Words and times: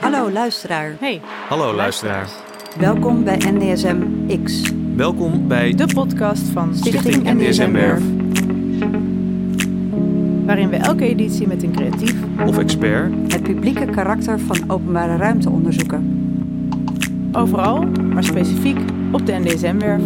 Hallo 0.00 0.30
luisteraar. 0.30 0.96
Hey, 1.00 1.20
Hallo 1.48 1.74
luisteraar. 1.74 2.28
Welkom 2.78 3.24
bij 3.24 3.36
NDSM 3.36 3.96
X, 4.44 4.72
Welkom 4.96 5.48
bij 5.48 5.74
de 5.74 5.86
podcast 5.94 6.42
van 6.42 6.74
Stichting 6.74 7.32
NDSM 7.32 7.72
Werf 7.72 8.02
waarin 10.44 10.70
we 10.70 10.76
elke 10.76 11.04
editie 11.04 11.46
met 11.46 11.62
een 11.62 11.72
creatief 11.72 12.14
of 12.46 12.58
expert 12.58 13.32
het 13.32 13.42
publieke 13.42 13.84
karakter 13.84 14.40
van 14.40 14.70
openbare 14.70 15.16
ruimte 15.16 15.50
onderzoeken. 15.50 16.26
overal, 17.32 17.82
maar 17.82 18.24
specifiek 18.24 18.78
op 19.12 19.26
de 19.26 19.32
NDSM-werf. 19.32 20.02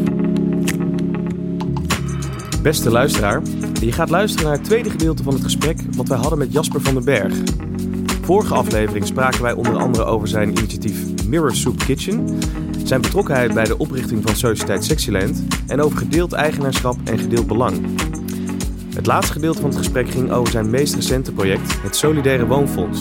Beste 2.62 2.90
luisteraar, 2.90 3.42
je 3.80 3.92
gaat 3.92 4.10
luisteren 4.10 4.46
naar 4.46 4.56
het 4.56 4.64
tweede 4.64 4.90
gedeelte 4.90 5.22
van 5.22 5.32
het 5.32 5.42
gesprek 5.42 5.80
wat 5.96 6.08
wij 6.08 6.18
hadden 6.18 6.38
met 6.38 6.52
Jasper 6.52 6.80
van 6.80 6.94
den 6.94 7.04
Berg. 7.04 7.34
Vorige 8.22 8.54
aflevering 8.54 9.06
spraken 9.06 9.42
wij 9.42 9.52
onder 9.52 9.76
andere 9.76 10.04
over 10.04 10.28
zijn 10.28 10.48
initiatief 10.48 11.26
Mirror 11.28 11.54
Soup 11.54 11.78
Kitchen, 11.78 12.38
zijn 12.84 13.00
betrokkenheid 13.00 13.54
bij 13.54 13.64
de 13.64 13.78
oprichting 13.78 14.22
van 14.22 14.36
Sociëteit 14.36 14.84
Sexyland 14.84 15.44
en 15.66 15.80
over 15.80 15.98
gedeeld 15.98 16.32
eigenaarschap 16.32 16.96
en 17.04 17.18
gedeeld 17.18 17.46
belang. 17.46 17.76
Het 18.94 19.06
laatste 19.06 19.32
gedeelte 19.32 19.60
van 19.60 19.68
het 19.68 19.78
gesprek 19.78 20.10
ging 20.10 20.30
over 20.30 20.52
zijn 20.52 20.70
meest 20.70 20.94
recente 20.94 21.32
project, 21.32 21.82
het 21.82 21.96
Solidaire 21.96 22.46
Woonfonds. 22.46 23.00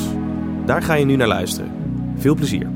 Daar 0.66 0.82
ga 0.82 0.94
je 0.94 1.05
nu 1.05 1.16
naar 1.16 1.27
luisteren. 1.27 1.71
Veel 2.18 2.35
plezier. 2.35 2.74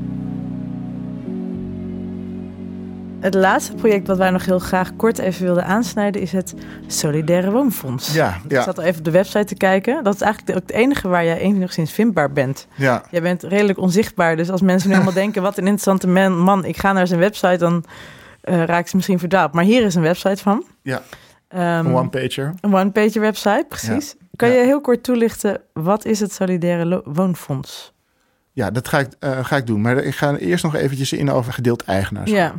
Het 3.20 3.34
laatste 3.34 3.74
project 3.74 4.06
wat 4.06 4.16
wij 4.18 4.30
nog 4.30 4.44
heel 4.44 4.58
graag 4.58 4.96
kort 4.96 5.18
even 5.18 5.44
wilden 5.44 5.64
aansnijden 5.64 6.22
is 6.22 6.32
het 6.32 6.54
Solidaire 6.86 7.50
Woonfonds. 7.50 8.14
Ja, 8.14 8.38
Ik 8.44 8.50
ja, 8.50 8.62
zat 8.62 8.78
al 8.78 8.84
even 8.84 8.98
op 8.98 9.04
de 9.04 9.10
website 9.10 9.44
te 9.44 9.54
kijken. 9.54 10.04
Dat 10.04 10.14
is 10.14 10.20
eigenlijk 10.20 10.56
ook 10.56 10.62
het 10.66 10.76
enige 10.76 11.08
waar 11.08 11.24
jij 11.24 11.38
enigszins 11.38 11.92
vindbaar 11.92 12.32
bent. 12.32 12.66
ja. 12.74 13.02
Jij 13.10 13.22
bent 13.22 13.42
redelijk 13.42 13.78
onzichtbaar, 13.78 14.36
dus 14.36 14.50
als 14.50 14.60
mensen 14.60 14.88
nu 14.88 14.94
helemaal 14.94 15.14
denken... 15.22 15.42
wat 15.42 15.52
een 15.58 15.66
interessante 15.66 16.08
man, 16.08 16.38
man, 16.38 16.64
ik 16.64 16.76
ga 16.76 16.92
naar 16.92 17.06
zijn 17.06 17.20
website... 17.20 17.56
dan 17.56 17.84
eh 18.40 18.64
raak 18.64 18.88
ze 18.88 18.96
misschien 18.96 19.18
verdwaald. 19.18 19.52
Maar 19.52 19.64
hier 19.64 19.84
is 19.84 19.94
een 19.94 20.02
website 20.02 20.42
van. 20.42 20.64
Ja. 20.82 21.02
Ehm, 21.48 21.86
Een 21.86 21.94
one-pager. 21.94 22.54
Een 22.60 22.74
one-page 22.74 23.20
website, 23.20 23.64
precies. 23.68 24.14
Kan 24.36 24.48
je 24.48 24.64
heel 24.64 24.80
kort 24.80 25.02
toelichten, 25.02 25.60
wat 25.72 26.04
is 26.04 26.20
het 26.20 26.32
Solidaire 26.32 27.02
Woonfonds? 27.04 27.92
Ja, 28.52 28.70
dat 28.70 28.88
ga 28.88 28.98
ik, 28.98 29.08
eh, 29.18 29.44
ga 29.44 29.56
ik 29.56 29.66
doen. 29.66 29.80
Maar 29.80 29.96
ik 29.96 30.14
ga 30.14 30.36
eerst 30.36 30.64
nog 30.64 30.74
eventjes 30.74 31.12
in 31.12 31.30
over 31.30 31.52
gedeeld 31.52 31.82
eigenaarschap. 31.84 32.38
Ja, 32.38 32.54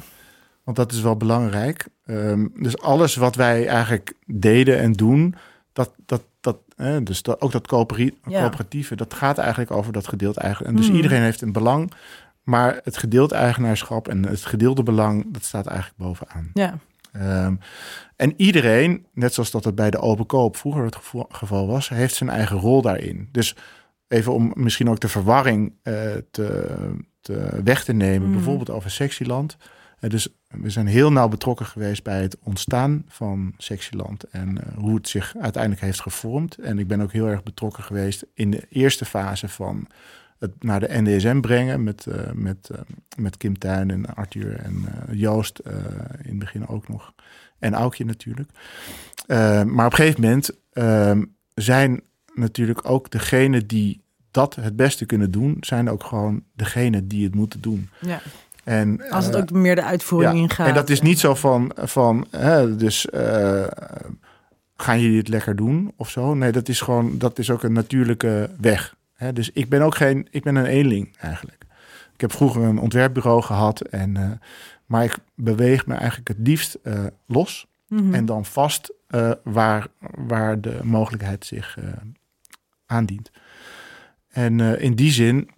Want 0.63 0.77
dat 0.77 0.91
is 0.91 1.01
wel 1.01 1.17
belangrijk. 1.17 1.87
Ehm, 2.05 2.47
dus 2.61 2.77
alles 2.81 3.15
wat 3.15 3.35
wij 3.35 3.67
eigenlijk 3.67 4.13
deden 4.25 4.79
en 4.79 4.93
doen, 4.93 5.35
dat, 5.73 5.93
dat, 6.05 6.23
dat, 6.39 6.57
eh, 6.75 6.97
dus 7.03 7.21
dat, 7.21 7.41
ook 7.41 7.51
dat 7.51 7.67
Ja. 7.69 8.39
coöperatieve, 8.41 8.95
dat 8.95 9.13
gaat 9.13 9.37
eigenlijk 9.37 9.71
over 9.71 9.93
dat 9.93 10.07
gedeeld 10.07 10.37
eigen. 10.37 10.65
En 10.65 10.75
dus 10.75 10.87
Mhm. 10.87 10.95
iedereen 10.95 11.21
heeft 11.21 11.41
een 11.41 11.51
belang, 11.51 11.91
maar 12.43 12.79
het 12.83 12.97
gedeeld 12.97 13.31
eigenaarschap 13.31 14.07
en 14.07 14.25
het 14.25 14.45
gedeelde 14.45 14.83
belang, 14.83 15.25
dat 15.33 15.43
staat 15.43 15.65
eigenlijk 15.67 15.97
bovenaan. 15.97 16.49
ja, 16.53 16.77
Ehm, 17.11 17.55
en 18.15 18.33
iedereen, 18.37 19.05
net 19.13 19.33
zoals 19.33 19.51
dat 19.51 19.63
het 19.63 19.75
bij 19.75 19.91
de 19.91 19.99
open 19.99 20.25
koop 20.25 20.57
vroeger 20.57 20.83
het 20.85 20.95
gevo- 20.95 21.25
geval 21.29 21.67
was, 21.67 21.89
heeft 21.89 22.15
zijn 22.15 22.29
eigen 22.29 22.57
rol 22.57 22.81
daarin. 22.81 23.29
Dus 23.31 23.55
even 24.07 24.33
om 24.33 24.51
misschien 24.55 24.89
ook 24.89 24.99
de 24.99 25.07
verwarring 25.07 25.73
eh, 25.83 25.93
te, 26.31 26.75
te 27.21 27.61
weg 27.63 27.83
te 27.83 27.93
nemen, 27.93 28.27
Mhm. 28.27 28.35
bijvoorbeeld 28.35 28.69
over 28.69 28.91
Sexyland. 28.91 29.57
Eh, 29.99 30.09
dus 30.09 30.27
we 30.51 30.69
zijn 30.69 30.87
heel 30.87 31.11
nauw 31.11 31.27
betrokken 31.27 31.65
geweest 31.65 32.03
bij 32.03 32.21
het 32.21 32.37
ontstaan 32.43 33.05
van 33.07 33.53
Sexyland 33.57 34.23
en 34.23 34.63
eh, 34.63 34.77
hoe 34.77 34.95
het 34.95 35.07
zich 35.07 35.35
uiteindelijk 35.39 35.81
heeft 35.81 36.01
gevormd. 36.01 36.57
En 36.57 36.79
ik 36.79 36.87
ben 36.87 37.01
ook 37.01 37.11
heel 37.11 37.27
erg 37.27 37.43
betrokken 37.43 37.83
geweest 37.83 38.25
in 38.33 38.51
de 38.51 38.65
eerste 38.69 39.05
fase 39.05 39.47
van 39.47 39.87
het 40.39 40.63
naar 40.63 40.79
de 40.79 41.01
NDSM 41.01 41.39
brengen 41.39 41.83
met, 41.83 42.05
eh, 42.05 42.31
met, 42.33 42.69
eh, 42.69 42.79
met 43.17 43.37
Kim 43.37 43.57
Tuin 43.57 43.91
en 43.91 44.15
Arthur 44.15 44.59
en 44.59 44.85
Joost 45.11 45.59
in 46.21 46.29
het 46.29 46.39
begin 46.39 46.67
ook 46.67 46.87
nog. 46.87 47.13
En 47.59 47.73
Aukje 47.73 48.05
natuurlijk. 48.05 48.49
Maar 49.27 49.85
op 49.85 49.91
een 49.91 49.93
gegeven 49.93 50.21
moment 50.21 50.49
ehm, 50.71 51.23
zijn 51.53 52.01
natuurlijk 52.33 52.89
ook 52.89 53.09
degenen 53.09 53.67
die 53.67 54.01
dat 54.31 54.55
het 54.55 54.75
beste 54.75 55.05
kunnen 55.05 55.31
doen, 55.31 55.57
zijn 55.59 55.89
ook 55.89 56.03
gewoon 56.03 56.43
degenen 56.53 57.07
die 57.07 57.23
het 57.23 57.35
moeten 57.35 57.61
doen. 57.61 57.89
ja. 58.01 58.21
En, 58.71 59.09
Als 59.09 59.25
het 59.25 59.35
eh, 59.35 59.41
ook 59.41 59.51
meer 59.51 59.75
de 59.75 59.83
uitvoering 59.83 60.33
ja, 60.33 60.39
ingaat. 60.39 60.67
En 60.67 60.73
dat 60.73 60.89
is 60.89 61.01
niet 61.01 61.19
zo 61.19 61.35
van, 61.35 61.71
van 61.75 62.27
hè, 62.29 62.75
dus 62.75 63.09
eh, 63.09 63.67
gaan 64.75 64.99
jullie 65.01 65.17
het 65.17 65.27
lekker 65.27 65.55
doen 65.55 65.93
of 65.95 66.09
zo? 66.09 66.33
Nee, 66.33 66.51
dat 66.51 66.67
is 66.67 66.81
gewoon, 66.81 67.17
dat 67.17 67.39
is 67.39 67.49
ook 67.49 67.63
een 67.63 67.73
natuurlijke 67.73 68.49
weg. 68.59 68.95
Hè? 69.13 69.33
Dus 69.33 69.51
ik 69.51 69.69
ben 69.69 69.81
ook 69.81 69.95
geen, 69.95 70.27
ik 70.29 70.43
ben 70.43 70.55
een 70.55 70.65
eenling 70.65 71.17
eigenlijk. 71.17 71.63
Ik 72.13 72.21
heb 72.21 72.31
vroeger 72.31 72.63
een 72.63 72.79
ontwerpbureau 72.79 73.41
gehad, 73.41 73.81
en, 73.81 74.17
eh, 74.17 74.29
maar 74.85 75.03
ik 75.03 75.17
beweeg 75.35 75.85
me 75.85 75.93
eigenlijk 75.93 76.27
het 76.27 76.47
liefst 76.47 76.77
los 77.27 77.69
Mhm. 77.87 78.13
en 78.13 78.25
dan 78.25 78.45
vast 78.45 78.93
waar, 79.43 79.87
waar 80.25 80.61
de 80.61 80.79
mogelijkheid 80.83 81.45
zich 81.45 81.77
aandient. 82.85 83.31
En 84.29 84.59
in 84.59 84.95
die 84.95 85.11
zin 85.11 85.49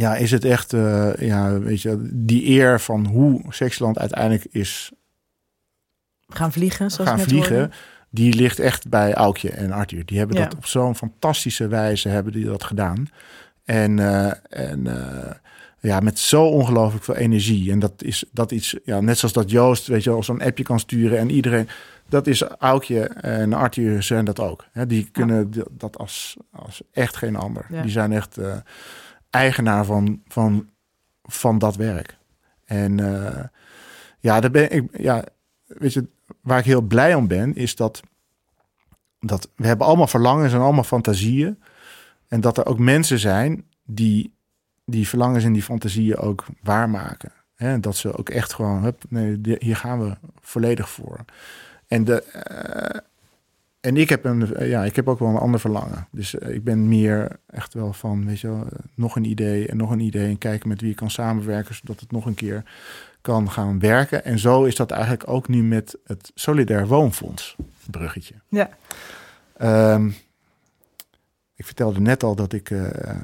ja, 0.00 0.16
is 0.16 0.30
het 0.30 0.44
echt, 0.44 0.72
eh, 0.72 1.10
ja, 1.18 1.58
weet 1.58 1.82
je, 1.82 2.08
die 2.12 2.46
eer 2.48 2.80
van 2.80 3.06
hoe 3.06 3.42
Sexland 3.48 3.98
uiteindelijk 3.98 4.44
is 4.50 4.92
Gaan 6.28 6.52
vliegen, 6.52 6.90
zoals 6.90 7.10
gaan 7.10 7.18
net 7.18 7.28
vliegen, 7.28 7.56
hoorde. 7.58 7.70
die 8.10 8.34
ligt 8.34 8.58
echt 8.58 8.88
bij 8.88 9.14
Aukje 9.14 9.50
en 9.50 9.72
Arthur. 9.72 10.04
Die 10.04 10.18
hebben 10.18 10.36
Ja. 10.36 10.42
dat 10.44 10.54
op 10.56 10.66
zo'n 10.66 10.96
fantastische 10.96 11.68
wijze 11.68 12.08
hebben 12.08 12.32
die 12.32 12.44
dat 12.44 12.64
gedaan. 12.64 13.08
En, 13.64 13.98
eh, 13.98 14.32
en 14.68 14.86
eh, 14.86 15.30
ja, 15.80 16.00
met 16.00 16.18
zo 16.18 16.44
ongelooflijk 16.46 17.04
veel 17.04 17.16
energie. 17.16 17.70
En 17.72 17.78
dat 17.78 17.92
is 18.02 18.24
dat 18.32 18.50
iets, 18.52 18.76
ja, 18.84 19.00
net 19.00 19.18
zoals 19.18 19.34
dat 19.34 19.50
Joost, 19.50 19.86
weet 19.86 20.04
je 20.04 20.10
wel, 20.10 20.22
zo'n 20.22 20.42
appje 20.42 20.64
kan 20.64 20.80
sturen 20.80 21.18
en 21.18 21.30
iedereen. 21.30 21.68
Dat 22.08 22.26
is 22.26 22.42
Aukje 22.42 23.00
en 23.08 23.52
Arthur 23.52 24.02
zijn 24.02 24.24
dat 24.24 24.40
ook. 24.40 24.64
Hè, 24.72 24.86
die 24.86 25.08
kunnen 25.12 25.52
dat 25.70 25.98
als, 25.98 26.36
als 26.52 26.82
echt 26.92 27.16
geen 27.16 27.36
ander. 27.36 27.66
Ja. 27.70 27.82
Die 27.82 27.90
zijn 27.90 28.12
echt 28.12 28.38
eigenaar 29.30 29.84
van, 29.84 30.22
van, 30.28 30.68
van 31.22 31.58
dat 31.58 31.76
werk. 31.76 32.16
En 32.64 33.00
eh, 33.00 33.44
ja, 34.18 34.40
daar 34.40 34.50
ben 34.50 34.70
ik, 34.70 34.84
ja, 34.98 35.24
weet 35.66 35.92
je, 35.92 36.06
waar 36.40 36.58
ik 36.58 36.64
heel 36.64 36.82
blij 36.82 37.14
om 37.14 37.26
ben, 37.26 37.54
is 37.54 37.76
dat, 37.76 38.00
dat 39.20 39.48
we 39.56 39.66
hebben 39.66 39.86
allemaal 39.86 40.06
verlangens 40.06 40.52
en 40.52 40.60
allemaal 40.60 40.84
fantasieën. 40.84 41.62
En 42.28 42.40
dat 42.40 42.58
er 42.58 42.66
ook 42.66 42.78
mensen 42.78 43.18
zijn 43.18 43.64
die 43.84 44.32
die 44.90 45.08
verlangens 45.08 45.44
en 45.44 45.52
die 45.52 45.62
fantasieën 45.62 46.16
ook 46.16 46.46
waarmaken. 46.62 47.32
Hè, 47.54 47.80
dat 47.80 47.96
ze 47.96 48.16
ook 48.16 48.28
echt 48.28 48.52
gewoon, 48.52 48.82
hup, 48.82 49.02
nee, 49.08 49.40
hier 49.58 49.76
gaan 49.76 50.00
we 50.00 50.16
volledig 50.40 50.90
voor. 50.90 51.24
En, 51.86 52.04
de, 52.04 52.22
eh, 52.22 53.00
en 53.80 53.96
ik, 53.96 54.08
heb 54.08 54.24
een, 54.24 54.54
eh, 54.54 54.68
ja, 54.68 54.84
ik 54.84 54.96
heb 54.96 55.08
ook 55.08 55.18
wel 55.18 55.28
een 55.28 55.36
ander 55.36 55.60
verlangen. 55.60 56.08
Dus 56.10 56.38
eh, 56.38 56.54
ik 56.54 56.64
ben 56.64 56.88
meer 56.88 57.40
echt 57.46 57.74
wel 57.74 57.92
van, 57.92 58.26
weet 58.26 58.40
je 58.40 58.48
wel, 58.48 58.64
eh, 58.64 58.78
nog 58.94 59.16
een 59.16 59.24
idee 59.24 59.68
en 59.68 59.76
nog 59.76 59.90
een 59.90 60.00
idee. 60.00 60.28
En 60.28 60.38
kijken 60.38 60.68
met 60.68 60.80
wie 60.80 60.90
ik 60.90 60.96
kan 60.96 61.10
samenwerken, 61.10 61.74
zodat 61.74 62.00
het 62.00 62.12
nog 62.12 62.26
een 62.26 62.34
keer 62.34 62.64
kan 63.20 63.50
gaan 63.50 63.78
werken. 63.78 64.24
En 64.24 64.38
zo 64.38 64.64
is 64.64 64.76
dat 64.76 64.90
eigenlijk 64.90 65.28
ook 65.28 65.48
nu 65.48 65.62
met 65.62 65.98
het 66.04 66.30
Solidair 66.34 66.86
Woonfonds 66.86 67.56
bruggetje. 67.90 68.34
Ja. 68.48 68.70
Ehm, 69.56 70.08
ik 71.54 71.64
vertelde 71.64 72.00
net 72.00 72.22
al 72.22 72.34
dat 72.34 72.52
ik 72.52 72.70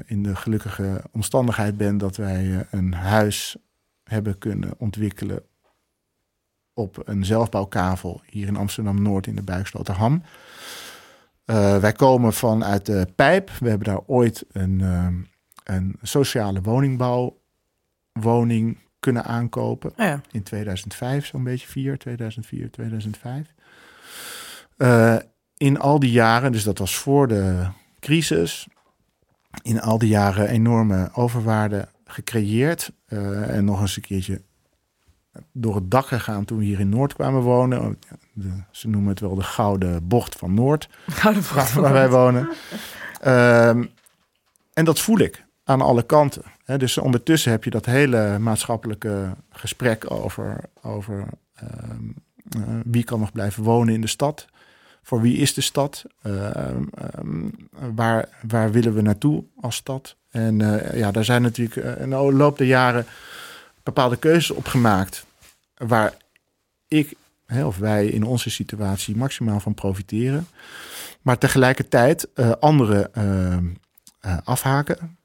in 0.05 0.23
de 0.23 0.35
gelukkige 0.35 1.01
omstandigheid 1.11 1.77
ben 1.77 1.97
dat 1.97 2.15
wij 2.15 2.65
een 2.71 2.93
huis 2.93 3.57
hebben 4.03 4.37
kunnen 4.37 4.73
ontwikkelen 4.77 5.43
op 6.77 7.01
een 7.05 7.25
zelfbouwkavel 7.25 8.21
hier 8.29 8.47
in 8.47 8.55
Amsterdam 8.55 9.01
Noord 9.01 9.27
in 9.27 9.35
de 9.35 9.41
Buiksloterham. 9.43 10.21
Eh, 11.45 11.77
wij 11.77 11.91
komen 11.91 12.33
vanuit 12.33 12.85
de 12.85 13.07
Pijp. 13.15 13.49
We 13.59 13.69
hebben 13.69 13.87
daar 13.87 14.01
ooit 14.05 14.45
een, 14.51 14.81
ehm, 14.81 15.13
een 15.63 15.95
sociale 16.01 16.61
woningbouwwoning 16.61 18.77
kunnen 18.99 19.23
aankopen 19.25 19.89
Oh 19.89 19.95
ja. 19.97 20.21
in 20.31 20.43
2005, 20.43 21.25
zo'n 21.25 21.43
beetje 21.43 21.67
4, 21.67 21.97
2004, 21.97 22.71
2005. 22.71 23.53
Eh, 24.77 25.15
in 25.57 25.79
al 25.79 25.99
die 25.99 26.11
jaren, 26.11 26.51
dus 26.51 26.63
dat 26.63 26.77
was 26.77 26.97
voor 26.97 27.27
de 27.27 27.67
crisis, 27.99 28.67
in 29.61 29.81
al 29.81 29.97
die 29.97 30.09
jaren 30.09 30.47
enorme 30.49 31.09
overwaarde 31.13 31.87
gecreëerd. 32.05 32.91
eh, 33.05 33.55
en 33.55 33.65
nog 33.65 33.81
eens 33.81 33.95
een 33.95 34.01
keertje 34.01 34.41
door 35.51 35.75
het 35.75 35.91
dak 35.91 36.07
gegaan 36.07 36.45
toen 36.45 36.57
we 36.57 36.63
hier 36.63 36.79
in 36.79 36.89
Noord 36.89 37.13
kwamen 37.13 37.41
wonen. 37.41 37.81
Oh, 37.81 37.91
De, 38.33 38.49
ze 38.71 38.87
noemen 38.87 39.09
het 39.09 39.19
wel 39.19 39.35
de 39.35 39.43
gouden 39.43 40.07
bocht 40.07 40.35
van 40.35 40.53
Noord 40.53 40.89
Gouden 41.07 41.43
waar, 41.53 41.67
voet. 41.67 41.81
waar 41.81 41.93
wij 41.93 42.09
wonen. 42.09 42.49
Ehm, 43.21 43.85
en 44.73 44.85
dat 44.85 44.99
voel 44.99 45.19
ik 45.19 45.45
aan 45.63 45.81
alle 45.81 46.03
kanten. 46.03 46.43
Dus 46.77 46.97
ondertussen 46.97 47.51
heb 47.51 47.63
je 47.63 47.69
dat 47.69 47.85
hele 47.85 48.39
maatschappelijke 48.39 49.33
gesprek 49.49 50.11
over, 50.11 50.59
over 50.81 51.25
ehm, 51.55 52.03
eh, 52.49 52.61
wie 52.83 53.03
kan 53.03 53.19
nog 53.19 53.31
blijven 53.31 53.63
wonen 53.63 53.93
in 53.93 54.01
de 54.01 54.07
stad. 54.07 54.47
Voor 55.03 55.21
wie 55.21 55.37
is 55.37 55.53
de 55.53 55.61
stad? 55.61 56.05
Uh, 56.23 56.49
um, 57.19 57.51
waar, 57.95 58.29
waar 58.47 58.71
willen 58.71 58.93
we 58.93 59.01
naartoe 59.01 59.43
als 59.61 59.75
stad? 59.75 60.15
En 60.29 60.59
uh, 60.59 60.97
ja, 60.97 61.11
daar 61.11 61.25
zijn 61.25 61.41
natuurlijk 61.41 61.99
in 61.99 62.09
de 62.09 62.15
loop 62.15 62.57
der 62.57 62.67
jaren 62.67 63.05
bepaalde 63.83 64.17
keuzes 64.17 64.51
op 64.51 64.67
gemaakt. 64.67 65.25
Waar 65.77 66.13
ik, 66.87 67.13
of 67.63 67.77
wij 67.77 68.07
in 68.07 68.23
onze 68.23 68.49
situatie, 68.49 69.15
maximaal 69.15 69.59
van 69.59 69.73
profiteren. 69.73 70.47
Maar 71.21 71.37
tegelijkertijd 71.37 72.27
uh, 72.35 72.51
anderen 72.59 73.11
afhaken. 74.43 75.17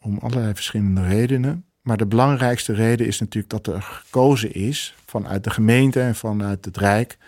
om 0.00 0.18
allerlei 0.18 0.54
verschillende 0.54 1.02
redenen. 1.06 1.64
Maar 1.82 1.96
de 1.96 2.06
belangrijkste 2.06 2.72
reden 2.72 3.06
is 3.06 3.20
natuurlijk 3.20 3.64
dat 3.64 3.74
er 3.74 3.82
gekozen 3.82 4.52
is 4.54 4.94
vanuit 5.06 5.44
de 5.44 5.50
gemeente 5.50 6.00
en 6.00 6.14
vanuit 6.14 6.64
het 6.64 6.76
Rijk 6.76 7.18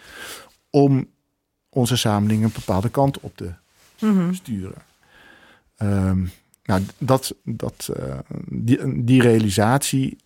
om 0.70 1.08
onze 1.68 1.96
samenleving 1.96 2.44
een 2.44 2.52
bepaalde 2.54 2.88
kant 2.88 3.20
op 3.20 3.36
te 3.36 3.52
Mhm. 4.00 4.32
sturen. 4.34 4.82
Ehm, 5.76 6.26
nou, 6.64 6.82
dat, 6.98 7.34
dat, 7.44 7.90
die, 8.48 9.04
die 9.04 9.22
realisatie 9.22 10.16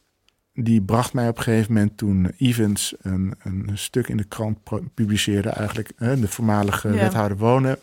die 0.55 0.83
bracht 0.83 1.13
mij 1.13 1.29
op 1.29 1.37
een 1.37 1.43
gegeven 1.43 1.73
moment 1.73 1.97
toen 1.97 2.33
Evans 2.39 2.95
een, 3.03 3.35
een 3.43 3.71
stuk 3.75 4.09
in 4.09 4.17
de 4.17 4.25
krant 4.25 4.59
publiceerde, 4.95 5.49
eigenlijk 5.49 5.93
hè, 5.97 6.21
de 6.21 6.29
voormalige 6.29 6.89
Ja. 6.89 6.95
wethouder 6.95 7.37
wonen, 7.37 7.79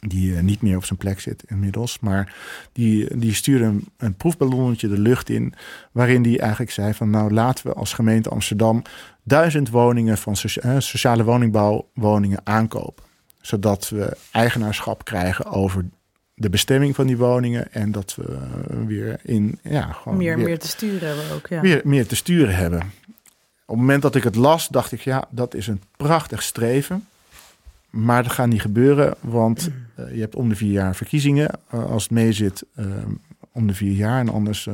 die 0.00 0.32
uh, 0.32 0.40
niet 0.40 0.62
meer 0.62 0.76
op 0.76 0.84
zijn 0.84 0.98
plek 0.98 1.20
zit 1.20 1.44
inmiddels, 1.46 1.98
maar 1.98 2.34
die, 2.72 3.16
die 3.18 3.34
stuurde 3.34 3.64
een, 3.64 3.88
een 3.96 4.14
proefballonnetje 4.14 4.88
de 4.88 4.98
lucht 4.98 5.28
in, 5.28 5.54
waarin 5.92 6.22
die 6.22 6.38
eigenlijk 6.38 6.70
zei 6.70 6.94
van 6.94 7.10
nou 7.10 7.32
laten 7.32 7.66
we 7.66 7.72
als 7.72 7.92
gemeente 7.92 8.28
Amsterdam 8.28 8.82
duizend 9.22 9.70
woningen 9.70 10.18
van 10.18 10.36
socia 10.36 10.62
eh, 10.62 10.78
sociale 10.78 11.24
woningbouwwoningen 11.24 12.40
aankopen, 12.44 13.04
zodat 13.40 13.88
we 13.88 14.16
eigenaarschap 14.32 15.04
krijgen 15.04 15.46
over 15.46 15.88
de 16.40 16.50
bestemming 16.50 16.94
van 16.94 17.06
die 17.06 17.16
woningen 17.16 17.72
en 17.72 17.92
dat 17.92 18.14
we 18.16 18.38
weer 18.86 19.20
in 19.22 19.58
ja 19.62 19.92
gewoon 19.92 20.18
meer, 20.18 20.36
weer, 20.36 20.44
meer 20.44 20.58
te 20.58 20.68
sturen 20.68 21.08
hebben 21.08 21.24
ook. 21.34 21.46
Ja. 21.46 21.62
meer, 21.62 21.80
meer 21.84 22.06
te 22.06 22.16
sturen 22.16 22.54
hebben. 22.54 22.78
Op 22.78 23.76
het 23.76 23.76
moment 23.76 24.02
dat 24.02 24.14
ik 24.14 24.22
het 24.22 24.34
las, 24.34 24.68
dacht 24.68 24.92
ik 24.92 25.00
ja, 25.00 25.24
dat 25.30 25.54
is 25.54 25.66
een 25.66 25.82
prachtig 25.96 26.42
streven. 26.42 27.06
Maar 27.90 28.22
dat 28.22 28.32
gaat 28.32 28.48
niet 28.48 28.60
gebeuren, 28.60 29.14
want 29.20 29.70
uh, 29.98 30.14
je 30.14 30.20
hebt 30.20 30.34
om 30.34 30.48
de 30.48 30.56
vier 30.56 30.72
jaar 30.72 30.96
verkiezingen. 30.96 31.50
Uh, 31.74 31.84
als 31.84 32.02
het 32.02 32.12
meezit, 32.12 32.64
uh, 32.76 32.86
om 33.52 33.66
de 33.66 33.74
vier 33.74 33.92
jaar. 33.92 34.20
En 34.20 34.28
anders, 34.28 34.68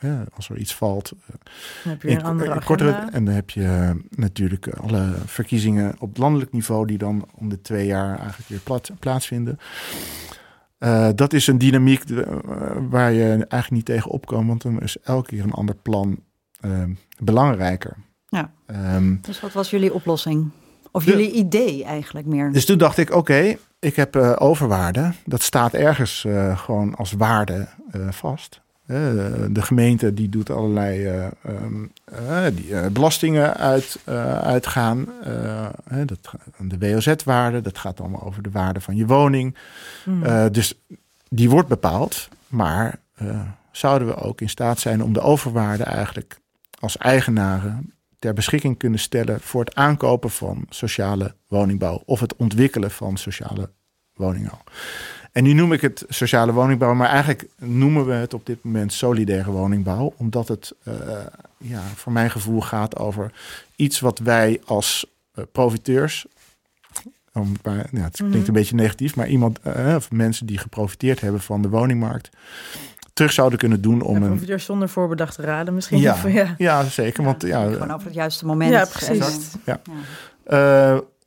ja, 0.00 0.24
als 0.34 0.48
er 0.48 0.56
iets 0.56 0.74
valt, 0.74 1.12
dan 1.26 1.38
heb 1.92 2.02
je 2.02 2.10
een 2.10 2.24
andere 2.24 2.64
kortere. 2.64 3.08
En 3.12 3.24
dan 3.24 3.34
heb 3.34 3.50
je 3.50 4.00
natuurlijk 4.10 4.68
alle 4.68 5.14
verkiezingen 5.24 5.94
op 5.98 6.16
landelijk 6.16 6.52
niveau, 6.52 6.86
die 6.86 6.98
dan 6.98 7.28
om 7.34 7.48
de 7.48 7.60
twee 7.60 7.86
jaar 7.86 8.18
eigenlijk 8.18 8.48
weer 8.48 8.60
plaats, 8.60 8.90
plaatsvinden. 8.98 9.58
Uh, 10.78 11.08
dat 11.14 11.32
is 11.32 11.46
een 11.46 11.58
dynamiek 11.58 12.08
uh, 12.08 12.26
waar 12.88 13.12
je 13.12 13.28
eigenlijk 13.30 13.70
niet 13.70 13.84
tegen 13.84 14.10
opkomt, 14.10 14.46
want 14.46 14.62
dan 14.62 14.80
is 14.80 15.00
elke 15.02 15.28
keer 15.28 15.42
een 15.42 15.52
ander 15.52 15.74
plan 15.74 16.18
uh, 16.60 16.84
belangrijker. 17.18 17.96
Ja. 18.28 18.52
Um, 18.94 19.18
dus 19.22 19.40
wat 19.40 19.52
was 19.52 19.70
jullie 19.70 19.94
oplossing? 19.94 20.50
Of 20.90 21.04
de, 21.04 21.10
jullie 21.10 21.30
idee 21.30 21.84
eigenlijk 21.84 22.26
meer? 22.26 22.52
Dus 22.52 22.64
toen 22.64 22.78
dacht 22.78 22.98
ik, 22.98 23.08
oké, 23.08 23.18
okay, 23.18 23.58
ik 23.78 23.96
heb 23.96 24.16
uh, 24.16 24.32
overwaarde. 24.38 25.12
Dat 25.24 25.42
staat 25.42 25.74
ergens 25.74 26.24
uh, 26.26 26.58
gewoon 26.58 26.94
als 26.94 27.12
waarde 27.12 27.68
uh, 27.96 28.10
vast. 28.10 28.60
De 28.86 29.62
gemeente 29.62 30.14
die 30.14 30.28
doet 30.28 30.50
allerlei 30.50 31.08
um, 31.46 31.92
die, 32.54 32.90
belastingen 32.90 33.54
uit, 33.56 33.98
uitgaan. 34.42 35.06
dat, 36.04 36.32
de 36.58 36.78
WOZ-waarde, 36.78 37.60
dat 37.60 37.78
gaat 37.78 38.00
allemaal 38.00 38.22
over 38.22 38.42
de 38.42 38.50
waarde 38.50 38.80
van 38.80 38.96
je 38.96 39.06
woning. 39.06 39.56
Mm. 40.04 40.52
dus 40.52 40.80
die 41.28 41.50
wordt 41.50 41.68
bepaald. 41.68 42.28
Maar 42.48 42.98
zouden 43.70 44.08
we 44.08 44.14
ook 44.14 44.40
in 44.40 44.48
staat 44.48 44.78
zijn 44.78 45.02
om 45.02 45.12
de 45.12 45.20
overwaarde 45.20 45.84
eigenlijk 45.84 46.38
als 46.78 46.96
eigenaren 46.96 47.92
ter 48.18 48.34
beschikking 48.34 48.78
kunnen 48.78 48.98
stellen 48.98 49.40
voor 49.40 49.64
het 49.64 49.74
aankopen 49.74 50.30
van 50.30 50.66
sociale 50.68 51.34
woningbouw 51.48 52.02
of 52.04 52.20
het 52.20 52.36
ontwikkelen 52.36 52.90
van 52.90 53.16
sociale 53.16 53.70
woningbouw. 54.14 54.62
En 55.36 55.42
nu 55.42 55.52
noem 55.52 55.72
ik 55.72 55.80
het 55.80 56.04
sociale 56.08 56.52
woningbouw, 56.52 56.94
maar 56.94 57.08
eigenlijk 57.08 57.46
noemen 57.58 58.06
we 58.06 58.12
het 58.12 58.34
op 58.34 58.46
dit 58.46 58.64
moment 58.64 58.92
solidaire 58.92 59.50
woningbouw, 59.50 60.14
omdat 60.16 60.48
het 60.48 60.74
uh, 60.88 60.94
ja, 61.58 61.80
voor 61.94 62.12
mijn 62.12 62.30
gevoel 62.30 62.60
gaat 62.60 62.98
over 62.98 63.32
iets 63.76 64.00
wat 64.00 64.18
wij 64.18 64.60
als 64.64 65.06
uh, 65.34 65.44
profiteurs, 65.52 66.26
om, 67.32 67.52
maar, 67.62 67.86
ja, 67.92 68.02
het 68.02 68.16
klinkt 68.16 68.36
Mhm. 68.36 68.46
een 68.46 68.52
beetje 68.52 68.74
negatief, 68.74 69.16
maar 69.16 69.28
iemand 69.28 69.58
uh, 69.66 69.94
of 69.96 70.10
mensen 70.10 70.46
die 70.46 70.58
geprofiteerd 70.58 71.20
hebben 71.20 71.40
van 71.40 71.62
de 71.62 71.68
woningmarkt, 71.68 72.28
terug 73.12 73.32
zouden 73.32 73.58
kunnen 73.58 73.80
doen 73.80 74.00
om 74.02 74.14
ja, 74.16 74.20
een 74.20 74.26
profiteurs 74.28 74.64
zonder 74.64 74.88
voorbedachte 74.88 75.42
raden 75.42 75.74
misschien. 75.74 75.98
ja, 76.00 76.12
Of, 76.12 76.32
ja. 76.42 76.54
ja, 76.58 76.84
zeker. 76.84 77.24
Want 77.24 77.42
ja, 77.42 77.62
Gewoon 77.70 77.90
over 77.94 78.06
het 78.06 78.14
juiste 78.14 78.46
moment. 78.46 78.72
Ja, 78.72 78.84
precies. 78.84 79.52
Ja. 79.64 79.80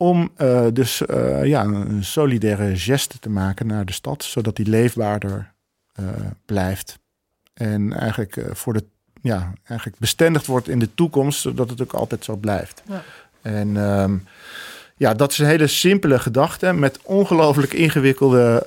Om 0.00 0.30
uh, 0.38 0.66
dus 0.72 1.02
uh, 1.10 1.44
ja, 1.44 1.64
een 1.64 2.04
solidaire 2.04 2.76
geste 2.76 3.18
te 3.18 3.30
maken 3.30 3.66
naar 3.66 3.84
de 3.84 3.92
stad, 3.92 4.24
zodat 4.24 4.56
die 4.56 4.68
leefbaarder 4.68 5.52
uh, 6.00 6.06
blijft. 6.44 6.98
En 7.54 7.92
eigenlijk 7.92 8.42
voor 8.52 8.72
de 8.72 8.84
ja, 9.22 9.52
eigenlijk 9.64 9.98
bestendigd 9.98 10.46
wordt 10.46 10.68
in 10.68 10.78
de 10.78 10.94
toekomst, 10.94 11.40
zodat 11.40 11.70
het 11.70 11.82
ook 11.82 11.92
altijd 11.92 12.24
zo 12.24 12.36
blijft. 12.36 12.82
Ja. 12.86 13.02
En 13.42 13.76
um, 13.76 14.26
ja, 14.96 15.14
dat 15.14 15.30
is 15.30 15.38
een 15.38 15.46
hele 15.46 15.66
simpele 15.66 16.18
gedachte 16.18 16.72
met 16.72 16.98
ongelooflijk 17.02 17.72
ingewikkelde 17.72 18.66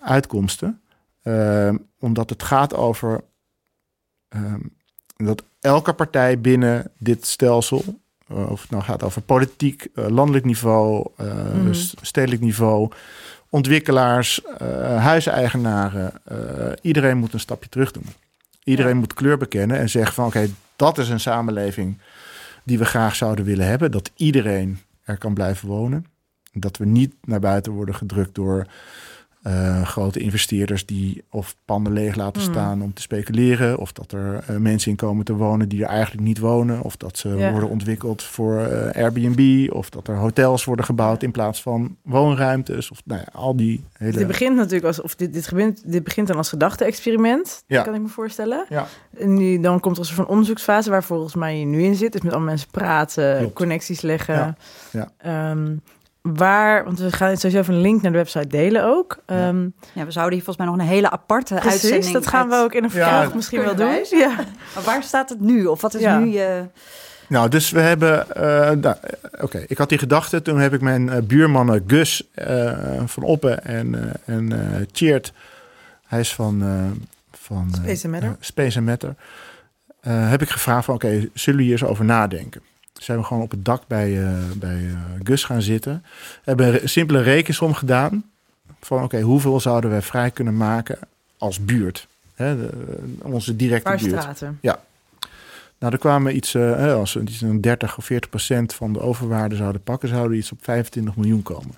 uitkomsten. 0.00 0.80
omdat 1.98 2.30
het 2.30 2.42
gaat 2.42 2.74
over 2.74 3.24
um, 4.28 4.72
dat 5.16 5.42
elke 5.60 5.92
partij 5.92 6.40
binnen 6.40 6.90
dit 6.98 7.26
stelsel 7.26 7.84
of 8.28 8.60
het 8.62 8.70
nou 8.70 8.82
gaat 8.82 9.02
over 9.02 9.22
politiek, 9.22 9.86
uh, 9.94 10.06
landelijk 10.08 10.44
niveau, 10.44 11.06
uh, 11.20 11.26
Mhm. 11.54 11.72
stedelijk 12.00 12.40
niveau, 12.42 12.90
ontwikkelaars, 13.50 14.40
huiseigenaren. 14.98 16.12
iedereen 16.82 17.16
moet 17.18 17.32
een 17.32 17.40
stapje 17.40 17.68
terug 17.68 17.92
doen. 17.92 18.06
Iedereen 18.64 18.92
Ja. 18.92 18.98
moet 18.98 19.14
kleur 19.14 19.38
bekennen 19.38 19.78
en 19.78 19.88
zeggen 19.88 20.14
van 20.14 20.26
oké, 20.26 20.48
dat 20.76 20.98
is 20.98 21.08
een 21.08 21.20
samenleving 21.20 21.98
die 22.64 22.78
we 22.78 22.84
graag 22.84 23.16
zouden 23.16 23.44
willen 23.44 23.66
hebben. 23.66 23.90
Dat 23.90 24.10
iedereen 24.16 24.78
er 25.04 25.18
kan 25.18 25.34
blijven 25.34 25.68
wonen. 25.68 26.06
Dat 26.52 26.76
we 26.76 26.84
niet 26.86 27.14
naar 27.24 27.40
buiten 27.40 27.72
worden 27.72 27.94
gedrukt 27.94 28.34
door 28.34 28.66
uh, 29.46 29.82
grote 29.86 30.18
investeerders 30.18 30.86
die 30.86 31.24
of 31.30 31.56
panden 31.64 31.92
leeg 31.92 32.14
laten 32.14 32.42
Mhm. 32.42 32.50
staan 32.50 32.82
om 32.82 32.92
te 32.94 33.02
speculeren. 33.02 33.78
Of 33.78 33.92
dat 33.92 34.12
er 34.12 34.44
uh, 34.50 34.56
mensen 34.56 34.90
in 34.90 34.96
komen 34.96 35.24
te 35.24 35.32
wonen 35.34 35.68
die 35.68 35.82
er 35.82 35.88
eigenlijk 35.88 36.26
niet 36.26 36.38
wonen. 36.38 36.80
Of 36.82 36.96
dat 36.96 37.18
ze 37.18 37.28
worden 37.50 37.68
ontwikkeld 37.68 38.22
voor 38.22 38.60
uh, 38.60 38.90
Airbnb. 38.90 39.70
Of 39.72 39.90
dat 39.90 40.08
er 40.08 40.16
hotels 40.16 40.64
worden 40.64 40.84
gebouwd 40.84 41.22
in 41.22 41.30
plaats 41.30 41.62
van 41.62 41.96
woonruimtes. 42.02 42.90
Of 42.90 43.00
nou 43.04 43.20
ja, 43.20 43.26
al 43.32 43.56
die 43.56 43.84
hele... 43.98 44.18
Dit 44.18 44.26
begint 44.26 44.56
natuurlijk 44.56 44.84
als, 44.86 45.00
of 45.00 45.14
dit, 45.14 45.32
dit, 45.32 45.48
begint, 45.50 45.82
dit 45.92 46.04
begint 46.04 46.26
dan 46.26 46.36
als 46.36 46.48
gedachte-experiment, 46.48 47.62
Ja. 47.66 47.82
kan 47.82 47.94
ik 47.94 48.00
me 48.00 48.08
voorstellen. 48.08 48.64
Ja. 48.68 48.86
En 49.18 49.34
nu, 49.34 49.60
dan 49.60 49.80
komt 49.80 49.94
er 49.96 50.00
een 50.00 50.06
soort 50.08 50.18
van 50.18 50.28
onderzoeksfase 50.28 50.90
waar 50.90 51.04
volgens 51.04 51.34
mij 51.34 51.58
je 51.58 51.64
nu 51.64 51.82
in 51.82 51.94
zit. 51.94 52.12
Dus 52.12 52.20
met 52.20 52.30
allemaal 52.32 52.48
mensen 52.50 52.70
praten, 52.70 53.38
Klopt. 53.38 53.54
connecties 53.54 54.00
leggen. 54.00 54.34
Ja. 54.34 54.56
Ja. 54.90 55.10
Ehm, 55.50 55.76
waar, 56.34 56.84
want 56.84 56.98
we 56.98 57.12
gaan 57.12 57.36
sowieso 57.36 57.58
even 57.60 57.74
een 57.74 57.80
link 57.80 58.02
naar 58.02 58.12
de 58.12 58.18
website 58.18 58.46
delen 58.46 58.84
ook. 58.84 59.18
Ja. 59.26 59.48
Ehm, 59.48 59.62
Ja, 59.92 60.04
we 60.04 60.10
zouden 60.10 60.34
hier 60.34 60.44
volgens 60.44 60.56
mij 60.56 60.66
nog 60.66 60.74
een 60.76 60.92
hele 60.92 61.10
aparte 61.10 61.54
precies, 61.54 61.70
uitzending... 61.82 62.12
dat 62.12 62.26
gaan 62.26 62.48
we 62.48 62.54
ook 62.56 62.72
in 62.74 62.84
een 62.84 62.90
Ja. 62.92 63.08
vervolg 63.10 63.34
misschien 63.34 63.60
wel 63.62 63.74
doen. 63.74 63.86
wij? 63.86 64.06
Ja. 64.10 64.34
Maar 64.74 64.84
waar 64.84 65.02
staat 65.02 65.28
het 65.28 65.40
nu? 65.40 65.64
Of 65.66 65.80
wat 65.80 65.94
is 65.94 66.00
Ja. 66.00 66.18
nu 66.18 66.26
je... 66.26 66.64
Nou, 67.28 67.48
dus 67.48 67.70
we 67.70 67.80
hebben. 67.80 68.30
eh, 68.34 68.70
nou, 68.70 68.96
Oké, 69.40 69.64
ik 69.66 69.78
had 69.78 69.88
die 69.88 69.98
gedachte. 69.98 70.42
Toen 70.42 70.58
heb 70.58 70.72
ik 70.74 70.80
mijn 70.80 71.08
eh, 71.08 71.22
buurmannen 71.22 71.84
Gus 71.86 72.28
eh, 72.34 72.72
van 73.04 73.22
Oppen 73.22 73.64
en, 73.64 73.94
eh 73.94 74.34
en 74.34 74.52
eh 74.52 74.80
Tjeerd. 74.92 75.32
Hij 76.06 76.20
is 76.20 76.34
van. 76.34 76.62
eh, 76.62 76.68
van 77.32 77.68
eh, 77.72 77.78
Space 77.82 78.04
and 78.04 78.12
Matter. 78.12 78.28
eh, 78.30 78.36
Space 78.40 78.78
and 78.78 78.86
Matter. 78.86 79.14
Eh, 80.00 80.30
heb 80.30 80.42
ik 80.42 80.48
gevraagd 80.50 80.84
van 80.84 80.94
oké, 80.94 81.28
zullen 81.34 81.58
we 81.58 81.64
hier 81.64 81.72
eens 81.72 81.84
over 81.84 82.04
nadenken? 82.04 82.60
Zijn 82.98 83.18
we 83.18 83.24
gewoon 83.24 83.42
op 83.42 83.50
het 83.50 83.64
dak 83.64 83.82
bij, 83.86 84.22
eh, 84.24 84.32
bij 84.56 84.86
eh, 84.86 84.92
Gus 85.22 85.44
gaan 85.44 85.62
zitten. 85.62 86.04
Hebben 86.44 86.82
een 86.82 86.88
simpele 86.88 87.20
rekensom 87.22 87.74
gedaan. 87.74 88.24
Van 88.80 89.02
oké, 89.02 89.20
hoeveel 89.20 89.60
zouden 89.60 89.90
we 89.90 90.02
vrij 90.02 90.30
kunnen 90.30 90.56
maken 90.56 90.98
als 91.38 91.64
buurt? 91.64 92.06
Hè, 92.34 92.56
de- 92.56 92.98
onze 93.22 93.56
directe 93.56 93.88
Paar 93.90 93.98
buurt. 93.98 94.20
straten. 94.20 94.58
Nou, 95.78 95.92
er 95.92 95.98
kwamen 95.98 96.36
iets, 96.36 96.54
eh, 96.54 96.94
als 96.94 97.12
we 97.12 97.20
iets 97.20 97.40
een 97.40 97.60
30 97.60 97.96
of 97.96 98.04
40 98.04 98.30
procent 98.30 98.74
van 98.74 98.92
de 98.92 99.00
overwaarde 99.00 99.56
zouden 99.56 99.82
pakken, 99.82 100.08
zouden 100.08 100.30
we 100.30 100.36
iets 100.36 100.52
op 100.52 100.58
25 100.62 101.16
miljoen 101.16 101.42
komen. 101.42 101.74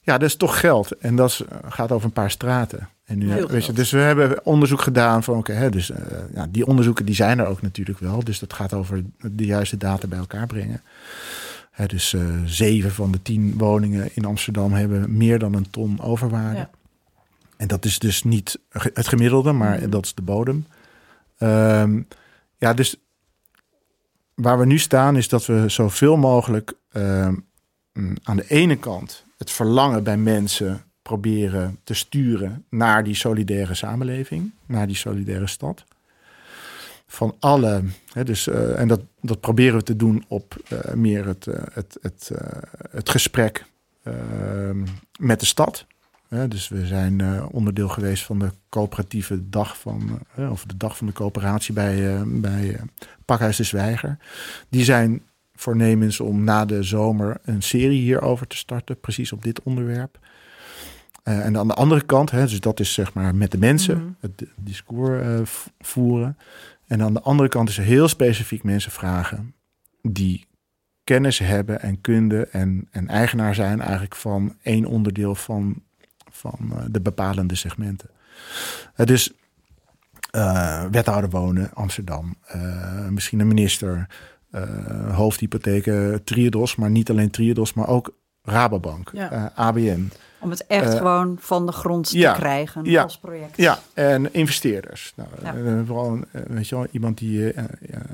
Ja, 0.00 0.18
dat 0.18 0.28
is 0.28 0.36
toch 0.36 0.60
geld. 0.60 0.90
En 0.98 1.16
dat 1.16 1.30
is, 1.30 1.40
eh, 1.44 1.58
gaat 1.68 1.92
over 1.92 2.06
een 2.06 2.12
paar 2.12 2.30
straten. 2.30 2.88
En 3.12 3.18
nu, 3.18 3.32
Heel 3.32 3.48
weet 3.48 3.66
je, 3.66 3.72
dus 3.72 3.90
we 3.90 3.98
hebben 3.98 4.46
onderzoek 4.46 4.80
gedaan 4.80 5.22
van, 5.22 5.36
oké, 5.36 5.70
dus 5.70 5.90
eh, 5.90 6.18
ja, 6.34 6.46
die 6.50 6.66
onderzoeken 6.66 7.06
die 7.06 7.14
zijn 7.14 7.38
er 7.38 7.46
ook 7.46 7.62
natuurlijk 7.62 7.98
wel. 7.98 8.24
Dus 8.24 8.38
dat 8.38 8.52
gaat 8.52 8.72
over 8.72 9.02
de 9.32 9.44
juiste 9.44 9.76
data 9.76 10.06
bij 10.06 10.18
elkaar 10.18 10.46
brengen. 10.46 10.82
Hè, 11.70 11.86
dus 11.86 12.14
eh, 12.14 12.22
zeven 12.44 12.92
van 12.92 13.12
de 13.12 13.22
tien 13.22 13.54
woningen 13.58 14.10
in 14.14 14.24
Amsterdam 14.24 14.72
hebben 14.72 15.16
meer 15.16 15.38
dan 15.38 15.54
een 15.54 15.70
ton 15.70 16.00
overwaarde. 16.00 16.58
Ja. 16.58 16.70
En 17.56 17.68
dat 17.68 17.84
is 17.84 17.98
dus 17.98 18.22
niet 18.22 18.58
het 18.70 19.08
gemiddelde, 19.08 19.52
maar 19.52 19.78
Mhm. 19.78 19.90
dat 19.90 20.04
is 20.04 20.14
de 20.14 20.22
bodem. 20.22 20.66
Ehm, 21.38 22.00
ja, 22.58 22.74
dus 22.74 22.96
waar 24.34 24.58
we 24.58 24.66
nu 24.66 24.78
staan 24.78 25.16
is 25.16 25.28
dat 25.28 25.46
we 25.46 25.68
zoveel 25.68 26.16
mogelijk 26.16 26.72
ehm, 26.92 27.34
aan 28.22 28.36
de 28.36 28.48
ene 28.48 28.76
kant 28.76 29.24
het 29.38 29.50
verlangen 29.50 30.02
bij 30.02 30.16
mensen 30.16 30.82
proberen 31.02 31.78
te 31.84 31.94
sturen 31.94 32.64
naar 32.68 33.04
die 33.04 33.14
solidaire 33.14 33.74
samenleving, 33.74 34.50
naar 34.66 34.86
die 34.86 34.96
solidaire 34.96 35.46
stad. 35.46 35.84
Van 37.06 37.36
alle, 37.38 37.82
hè, 38.12 38.24
dus, 38.24 38.48
eh, 38.48 38.80
en 38.80 38.88
dat, 38.88 39.00
dat 39.20 39.40
proberen 39.40 39.78
we 39.78 39.82
te 39.82 39.96
doen 39.96 40.24
op 40.28 40.56
eh, 40.68 40.94
meer 40.94 41.26
het, 41.26 41.46
eh, 41.46 41.62
het, 41.72 41.98
het, 42.00 42.30
het 42.90 43.08
gesprek 43.08 43.64
ehm, 44.02 44.86
met 45.18 45.40
de 45.40 45.46
stad. 45.46 45.86
Dus 46.48 46.68
we 46.68 46.86
zijn 46.86 47.44
onderdeel 47.50 47.88
geweest 47.88 48.24
van 48.24 48.38
de 48.38 48.50
coöperatieve 48.68 49.48
dag 49.48 49.78
van, 49.78 50.18
of 50.50 50.64
de 50.64 50.76
dag 50.76 50.96
van 50.96 51.06
de 51.06 51.12
coöperatie 51.12 51.74
bij, 51.74 52.22
bij 52.26 52.80
Pakhuis 53.24 53.56
de 53.56 53.64
Zwijger. 53.64 54.18
Die 54.68 54.84
zijn 54.84 55.22
voornemens 55.54 56.20
om 56.20 56.44
na 56.44 56.64
de 56.64 56.82
zomer 56.82 57.36
een 57.44 57.62
serie 57.62 58.00
hierover 58.00 58.46
te 58.46 58.56
starten, 58.56 59.00
precies 59.00 59.32
op 59.32 59.42
dit 59.42 59.62
onderwerp. 59.62 60.18
Eh, 61.22 61.44
en 61.46 61.58
aan 61.58 61.68
de 61.68 61.74
andere 61.74 62.02
kant, 62.04 62.30
hè, 62.30 62.40
dus 62.46 62.60
dat 62.60 62.80
is 62.80 62.92
zeg 62.92 63.14
maar 63.14 63.34
met 63.34 63.50
de 63.50 63.58
mensen, 63.58 63.96
Mhm. 63.98 64.06
het 64.20 64.38
di- 64.38 64.48
discours 64.56 65.22
eh, 65.22 65.40
voeren. 65.80 66.36
En 66.86 67.02
aan 67.02 67.14
de 67.14 67.20
andere 67.20 67.48
kant 67.48 67.68
is 67.68 67.78
er 67.78 67.84
heel 67.84 68.08
specifiek 68.08 68.62
mensen 68.62 68.92
vragen 68.92 69.54
die 70.02 70.46
kennis 71.04 71.38
hebben 71.38 71.80
en 71.80 72.00
kunde 72.00 72.46
en, 72.46 72.88
en 72.90 73.08
eigenaar 73.08 73.54
zijn 73.54 73.80
eigenlijk 73.80 74.16
van 74.16 74.56
één 74.62 74.84
onderdeel 74.84 75.34
van, 75.34 75.82
van 76.30 76.58
eh, 76.72 76.78
de 76.90 77.00
bepalende 77.00 77.54
segmenten. 77.54 78.10
Dus 79.04 79.32
wethouder 80.90 81.30
wonen, 81.30 81.74
Amsterdam, 81.74 82.36
misschien 83.10 83.40
een 83.40 83.46
minister, 83.48 84.06
hoofdhypotheken, 85.12 86.24
Triodos, 86.24 86.76
maar 86.76 86.90
niet 86.90 87.10
alleen 87.10 87.30
Triodos, 87.30 87.72
maar 87.72 87.88
ook 87.88 88.14
Rabobank, 88.44 89.10
Ja. 89.12 89.30
eh, 89.30 89.44
ABN. 89.54 90.10
Om 90.40 90.50
het 90.50 90.66
echt 90.66 90.92
Eh, 90.92 90.96
gewoon 90.98 91.36
van 91.40 91.66
de 91.66 91.72
grond 91.72 92.10
ja, 92.10 92.32
te 92.32 92.38
krijgen 92.40 92.84
ja. 92.84 93.02
als 93.02 93.18
project. 93.18 93.56
Ja, 93.56 93.78
en 93.94 94.34
investeerders. 94.34 95.12
Nou, 95.16 95.28
eh, 95.66 95.80
vooral 95.86 96.18
weet 96.30 96.68
je 96.68 96.74
wel, 96.74 96.86
iemand 96.90 97.18
die 97.18 97.52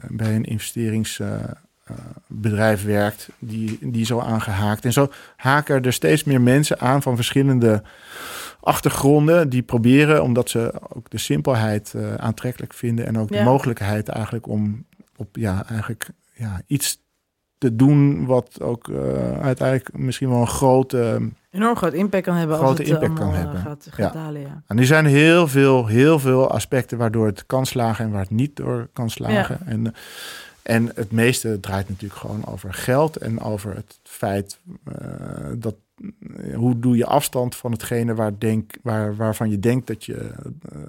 bij 0.09 0.35
een 0.35 0.45
investeringsbedrijf 0.45 2.85
werkt, 2.85 3.29
die, 3.39 3.79
die 3.81 4.05
zo 4.05 4.19
aangehaakt. 4.21 4.85
En 4.85 4.93
zo 4.93 5.11
haken 5.37 5.83
er 5.83 5.93
steeds 5.93 6.25
meer 6.25 6.41
mensen 6.41 6.81
aan 6.81 7.03
van 7.03 7.17
verschillende 7.17 7.83
achtergronden 8.61 9.49
die 9.49 9.63
proberen, 9.63 10.23
omdat 10.23 10.51
ze 10.51 10.73
ook 10.95 11.11
de 11.11 11.19
simpelheid 11.19 11.95
aantrekkelijk 12.17 12.75
vinden 12.75 13.07
en 13.07 13.19
ook 13.19 13.29
de 13.33 13.43
mogelijkheid 13.43 14.09
eigenlijk 14.09 14.47
om 14.47 14.85
op 15.17 15.37
ja, 15.37 15.65
eigenlijk 15.69 16.09
ja, 16.33 16.61
iets 16.67 17.07
te 17.59 17.77
doen 17.77 18.27
wat 18.27 18.61
ook 18.63 18.89
eh, 18.89 19.41
uiteindelijk 19.41 19.99
misschien 19.99 20.29
wel 20.29 20.41
een 20.41 20.47
grote 20.47 21.21
Enorm 21.51 21.77
groot 21.77 21.93
impact 21.93 22.25
kan 22.25 22.35
hebben 22.35 22.57
Grote 22.57 22.71
als 22.71 22.79
het 22.79 22.89
impact 22.89 23.19
kan 23.21 23.29
eh, 23.31 23.37
hebben. 23.39 23.61
gaat, 23.61 23.87
gaat 23.91 24.15
Ja. 24.15 24.23
dalen. 24.23 24.41
Ja. 24.41 24.63
En 24.67 24.79
er 24.79 24.87
zijn 24.87 25.07
heel 25.07 25.49
veel, 25.49 25.87
heel 25.87 26.19
veel 26.19 26.51
aspecten 26.51 26.99
waardoor 26.99 27.27
het 27.27 27.47
kan 27.47 27.67
slagen 27.67 28.05
en 28.05 28.11
waar 28.11 28.21
het 28.21 28.31
niet 28.31 28.57
door 28.57 28.89
kan 28.93 29.11
slagen. 29.11 29.59
En, 29.67 29.87
eh, 29.87 29.93
en 30.63 30.91
het 30.95 31.11
meeste 31.13 31.61
draait 31.61 31.89
natuurlijk 31.89 32.21
gewoon 32.21 32.47
over 32.47 32.75
geld 32.75 33.17
en 33.17 33.41
over 33.41 33.75
het 33.75 33.99
feit 34.03 34.59
dat 35.57 35.75
hoe 36.55 36.79
doe 36.79 36.97
je 36.97 37.07
afstand 37.07 37.57
van 37.57 37.73
hetgene 37.73 38.15
waar 38.15 38.39
denk, 38.39 38.73
waar, 38.83 39.17
waarvan 39.17 39.51
je 39.51 39.59
denkt 39.59 39.87
dat 39.87 40.05
je 40.05 40.31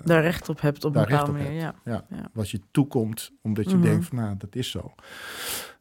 Daar 0.05 0.21
recht 0.21 0.49
op 0.49 0.61
hebt 0.61 0.85
op 0.85 0.95
een 0.95 1.01
bepaalde 1.01 1.31
manier. 1.31 1.73
Ja. 1.85 2.05
wat 2.33 2.49
je 2.49 2.61
toekomt, 2.71 3.31
omdat 3.41 3.69
je 3.69 3.75
Mhm. 3.75 3.85
denkt 3.85 4.05
van 4.05 4.17
nou, 4.17 4.35
dat 4.37 4.55
is 4.55 4.71
zo. 4.71 4.91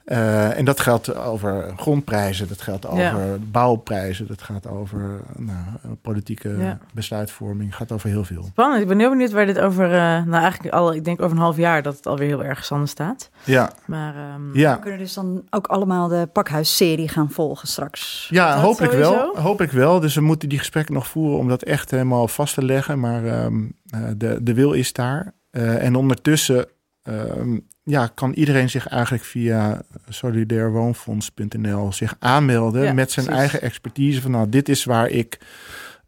Eh, 0.09 0.59
en 0.59 0.65
dat 0.65 0.81
geldt 0.81 1.17
over 1.17 1.73
grondprijzen, 1.77 2.49
dat 2.49 2.61
geldt 2.63 2.87
over 2.87 3.01
Ja. 3.03 3.37
bouwprijzen, 3.41 4.27
dat 4.27 4.43
gaat 4.43 4.67
over 4.67 5.21
nou, 5.37 5.59
politieke 6.03 6.57
Ja. 6.59 6.79
besluitvorming, 6.95 7.77
gaat 7.77 7.93
over 7.93 8.09
heel 8.09 8.25
veel. 8.25 8.43
Spannend. 8.43 8.83
Ik 8.83 8.89
ben 8.89 8.99
heel 8.99 9.09
benieuwd 9.11 9.31
waar 9.33 9.47
dit 9.47 9.59
over, 9.59 9.85
eh, 9.85 9.99
nou 10.01 10.33
eigenlijk 10.43 10.75
al, 10.75 10.95
ik 10.95 11.05
denk 11.05 11.23
over 11.23 11.37
een 11.37 11.43
half 11.43 11.57
jaar 11.57 11.83
dat 11.83 11.97
het 11.97 12.07
alweer 12.07 12.27
heel 12.29 12.45
erg 12.45 12.71
anders 12.71 12.91
staat. 12.91 13.31
Ja, 13.45 13.71
Maar 13.87 14.15
ehm, 14.15 14.57
ja. 14.59 14.75
We 14.75 14.81
kunnen 14.81 14.99
dus 14.99 15.15
dan 15.15 15.43
ook 15.51 15.67
allemaal 15.67 16.09
de 16.09 16.29
pakhuisserie 16.33 17.09
gaan 17.09 17.31
volgen 17.31 17.69
straks. 17.69 18.29
Ja, 18.31 18.55
Dat 18.55 18.63
hopelijk 18.63 18.93
sowieso? 18.93 19.13
wel. 19.15 19.37
Hopelijk 19.43 19.73
wel. 19.73 20.01
Dus 20.01 20.15
we 20.15 20.21
moeten 20.21 20.49
die 20.49 20.59
gesprekken 20.59 20.95
nog 20.95 21.07
voeren 21.07 21.39
om 21.39 21.49
dat 21.49 21.63
echt 21.63 21.91
helemaal 21.91 22.29
vast 22.29 22.55
te 22.55 22.65
leggen. 22.65 23.01
Maar 23.01 23.25
ehm, 23.27 23.63
eh, 23.91 24.01
de, 24.17 24.39
de 24.43 24.55
wil 24.55 24.73
is 24.73 24.93
daar. 24.93 25.33
Eh, 25.51 25.85
en 25.85 25.95
ondertussen 25.95 26.67
ehm, 27.03 27.59
ja, 27.83 28.07
kan 28.15 28.33
iedereen 28.33 28.71
zich 28.71 28.87
eigenlijk 28.87 29.25
via 29.25 29.83
solidairwoonfonds.nl 30.09 31.93
zich 31.93 32.17
aanmelden 32.19 32.83
Ja, 32.85 32.93
met 32.93 33.11
zijn 33.11 33.27
precies. 33.27 33.43
eigen 33.43 33.63
expertise. 33.63 34.23
Van 34.23 34.31
nou, 34.31 34.49
dit 34.49 34.69
is 34.69 34.85
waar 34.85 35.09
ik 35.09 35.39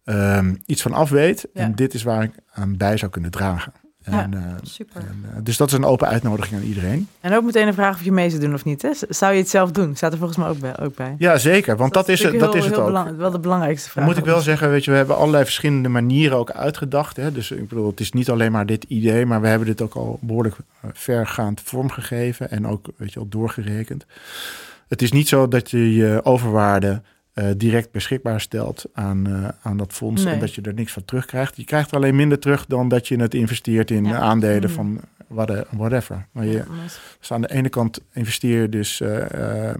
ehm, 0.04 0.54
iets 0.66 0.82
van 0.82 0.92
af 0.92 1.10
weet. 1.10 1.52
En 1.52 1.74
dit 1.74 1.94
is 1.94 2.02
waar 2.02 2.22
ik 2.22 2.32
aan 2.52 2.76
bij 2.76 2.96
zou 2.96 3.10
kunnen 3.10 3.30
dragen. 3.30 3.72
Ja. 4.10 4.22
En, 4.22 4.34
eh, 4.34 4.40
Super. 4.62 5.00
en, 5.00 5.24
eh, 5.30 5.36
dus 5.42 5.56
dat 5.56 5.68
is 5.68 5.74
een 5.74 5.84
open 5.84 6.08
uitnodiging 6.08 6.60
aan 6.60 6.66
iedereen. 6.66 7.08
En 7.20 7.34
ook 7.34 7.44
meteen 7.44 7.66
een 7.66 7.74
vraag 7.74 7.94
of 7.94 8.04
je 8.04 8.12
mee 8.12 8.30
zou 8.30 8.42
doen 8.42 8.54
of 8.54 8.64
niet. 8.64 8.82
Hè? 8.82 8.90
Zou 9.08 9.32
je 9.32 9.38
het 9.38 9.48
zelf 9.48 9.70
doen? 9.70 9.96
Staat 9.96 10.12
er 10.12 10.18
volgens 10.18 10.38
mij 10.38 10.48
ook 10.48 10.58
bij. 10.58 10.78
Ook 10.78 10.96
bij. 10.96 11.14
Ja, 11.18 11.38
zeker. 11.38 11.76
Want 11.76 11.92
dat, 11.92 12.08
is 12.08 12.22
het, 12.22 12.38
dat 12.38 12.54
is 12.54 12.64
het 12.64 12.76
ook. 12.76 12.84
belang- 12.86 13.16
wel 13.16 13.30
de 13.30 13.38
belangrijkste 13.38 13.90
vraag. 13.90 14.04
Dan 14.04 14.14
moet 14.14 14.22
ik 14.26 14.30
wel 14.32 14.40
zeggen, 14.40 14.70
weet 14.70 14.84
je, 14.84 14.90
we 14.90 14.96
hebben 14.96 15.16
allerlei 15.16 15.44
verschillende 15.44 15.88
manieren 15.88 16.38
ook 16.38 16.50
uitgedacht. 16.50 17.16
Hè? 17.16 17.32
Dus 17.32 17.50
ik 17.50 17.68
bedoel, 17.68 17.86
het 17.86 18.00
is 18.00 18.12
niet 18.12 18.30
alleen 18.30 18.52
maar 18.52 18.66
dit 18.66 18.84
idee, 18.84 19.26
maar 19.26 19.40
we 19.40 19.48
hebben 19.48 19.66
dit 19.66 19.82
ook 19.82 19.94
al 19.94 20.18
behoorlijk 20.22 20.56
eh, 20.80 20.90
vergaand 20.92 21.60
vormgegeven 21.64 22.50
en 22.50 22.66
ook, 22.66 22.86
weet 22.96 23.12
je, 23.12 23.18
al 23.18 23.28
doorgerekend. 23.28 24.06
Het 24.88 25.02
is 25.02 25.12
niet 25.12 25.28
zo 25.28 25.48
dat 25.48 25.70
je 25.70 25.94
je 25.94 26.20
overwaarde 26.24 27.02
eh, 27.40 27.54
direct 27.56 27.90
beschikbaar 27.92 28.40
stelt 28.40 28.84
aan, 28.92 29.26
eh, 29.26 29.48
aan 29.62 29.76
dat 29.76 29.92
fonds 29.92 30.24
Nee. 30.24 30.34
en 30.34 30.40
dat 30.40 30.54
je 30.54 30.62
er 30.62 30.74
niks 30.74 30.92
van 30.92 31.04
terugkrijgt. 31.04 31.56
Je 31.56 31.64
krijgt 31.64 31.90
er 31.90 31.96
alleen 31.96 32.16
minder 32.16 32.38
terug 32.38 32.66
dan 32.66 32.88
dat 32.88 33.08
je 33.08 33.16
het 33.20 33.34
investeert 33.34 33.90
in 33.90 34.04
Ja. 34.04 34.18
aandelen 34.18 34.62
Mhm. 34.70 34.72
van 34.72 35.00
whate- 35.26 35.66
whatever. 35.70 36.26
Maar 36.32 36.46
je, 36.46 36.62
dus 37.18 37.32
aan 37.32 37.40
de 37.40 37.50
ene 37.52 37.68
kant 37.68 38.00
investeer 38.12 38.60
je 38.60 38.68
dus 38.68 39.00
eh, 39.00 39.70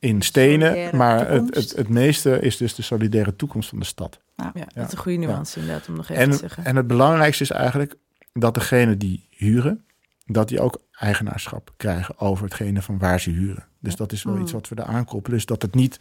in 0.00 0.22
stenen, 0.22 0.66
Solidaire 0.68 0.96
maar 0.96 1.18
het, 1.18 1.28
toekomst. 1.28 1.54
het, 1.70 1.78
het 1.78 1.88
meeste 1.88 2.40
is 2.40 2.56
dus 2.56 2.74
de 2.74 2.82
solidaire 2.82 3.36
toekomst 3.36 3.68
van 3.68 3.78
de 3.78 3.84
stad. 3.84 4.20
ja, 4.36 4.52
dat 4.74 4.86
is 4.86 4.92
een 4.92 4.98
goede 4.98 5.18
nuance 5.18 5.60
inderdaad 5.60 5.88
om 5.88 5.96
nog 5.96 6.08
even 6.08 6.22
En, 6.22 6.30
te 6.30 6.36
zeggen. 6.36 6.64
en 6.64 6.76
het 6.76 6.86
belangrijkste 6.86 7.42
is 7.42 7.50
eigenlijk 7.50 7.94
dat 8.32 8.54
degene 8.54 8.96
die 8.96 9.26
huren, 9.30 9.84
dat 10.26 10.48
die 10.48 10.60
ook 10.60 10.80
eigenaarschap 10.92 11.72
krijgen 11.76 12.18
over 12.18 12.44
hetgene 12.44 12.82
van 12.82 12.98
waar 12.98 13.20
ze 13.20 13.30
huren. 13.30 13.64
Dus 13.80 13.96
dat 13.96 14.12
is 14.12 14.22
wel 14.22 14.34
Mm. 14.34 14.42
iets 14.42 14.52
wat 14.52 14.68
we 14.68 14.74
daar 14.74 14.86
aankoppelen. 14.86 15.36
Dus 15.36 15.46
dat 15.46 15.62
het 15.62 15.74
niet 15.74 16.00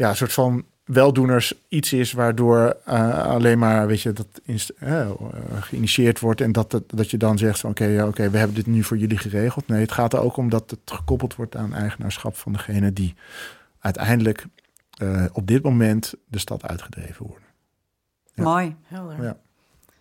ja, 0.00 0.08
een 0.08 0.16
soort 0.16 0.32
van 0.32 0.64
weldoeners 0.84 1.54
iets 1.68 1.92
is 1.92 2.12
waardoor 2.12 2.76
eh, 2.84 3.24
alleen 3.26 3.58
maar 3.58 3.86
weet 3.86 4.00
je 4.02 4.12
dat 4.12 4.26
inst- 4.44 4.72
eh, 4.78 5.00
eh, 5.00 5.10
geïnitieerd 5.60 6.20
wordt 6.20 6.40
en 6.40 6.52
dat, 6.52 6.72
het, 6.72 6.82
dat 6.86 7.10
je 7.10 7.16
dan 7.16 7.38
zegt 7.38 7.60
van 7.60 7.70
oké 7.70 7.84
ja, 7.84 8.06
oké 8.06 8.30
we 8.30 8.38
hebben 8.38 8.56
dit 8.56 8.66
nu 8.66 8.82
voor 8.82 8.96
jullie 8.96 9.18
geregeld. 9.18 9.66
Nee, 9.68 9.80
het 9.80 9.92
gaat 9.92 10.12
er 10.12 10.20
ook 10.20 10.36
om 10.36 10.48
dat 10.48 10.70
het 10.70 10.80
gekoppeld 10.84 11.34
wordt 11.34 11.56
aan 11.56 11.74
eigenaarschap 11.74 12.36
van 12.36 12.52
degene 12.52 12.92
die 12.92 13.14
uiteindelijk 13.80 14.46
eh, 14.98 15.24
op 15.32 15.46
dit 15.46 15.62
moment 15.62 16.14
de 16.26 16.38
stad 16.38 16.66
uitgedreven 16.66 17.26
worden. 17.26 17.48
Ja. 18.34 18.42
Mooi. 18.42 18.76
Helder. 18.84 19.22
Ja. 19.22 19.36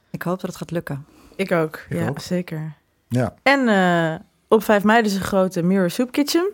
Ik 0.09 0.21
hoop 0.21 0.39
dat 0.39 0.49
het 0.49 0.59
gaat 0.59 0.71
lukken. 0.71 1.05
Ik 1.35 1.51
ook. 1.51 1.85
Ik 1.89 1.99
ja, 1.99 2.07
ook. 2.07 2.19
zeker. 2.19 2.73
Ja. 3.07 3.33
En 3.43 3.67
eh, 3.67 4.19
op 4.47 4.63
5 4.63 4.83
mei 4.83 5.03
dus 5.03 5.13
een 5.13 5.21
grote 5.21 5.61
Mirror 5.63 5.89
Soup 5.89 6.11
Kitchen. 6.11 6.49